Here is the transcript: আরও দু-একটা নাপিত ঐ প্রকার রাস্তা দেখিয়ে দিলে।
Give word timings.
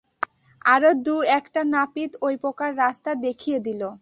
আরও 0.65 0.91
দু-একটা 1.05 1.61
নাপিত 1.71 2.11
ঐ 2.21 2.29
প্রকার 2.43 2.69
রাস্তা 2.77 3.11
দেখিয়ে 3.21 3.59
দিলে। 3.59 3.91